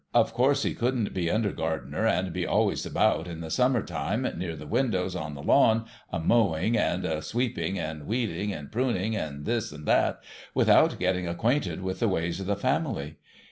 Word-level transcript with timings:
Of 0.15 0.33
course 0.33 0.63
he 0.63 0.73
couldn't 0.73 1.13
be 1.13 1.29
under 1.29 1.51
gardener, 1.51 2.07
and 2.07 2.33
be 2.33 2.43
always 2.43 2.87
about, 2.87 3.27
in 3.27 3.41
the 3.41 3.51
summer 3.51 3.83
time, 3.83 4.23
near 4.35 4.55
the 4.55 4.65
windows 4.65 5.15
on 5.15 5.35
the 5.35 5.43
lawn, 5.43 5.85
a 6.11 6.19
mowing, 6.19 6.75
and 6.75 7.23
sweeping, 7.23 7.77
and 7.77 8.07
weeding, 8.07 8.51
and 8.51 8.71
pruning, 8.71 9.15
and 9.15 9.45
this 9.45 9.71
and 9.71 9.85
that, 9.87 10.19
without 10.55 10.97
getting 10.97 11.27
acquainted 11.27 11.83
with 11.83 11.99
the 11.99 12.09
ways 12.09 12.39
of 12.39 12.47
the 12.47 12.55
family. 12.55 13.17